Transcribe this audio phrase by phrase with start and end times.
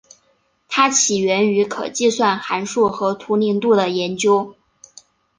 [0.67, 4.55] 它起源于可计算函数和图灵度的研究。